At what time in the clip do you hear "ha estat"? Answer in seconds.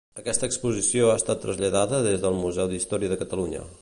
1.11-1.43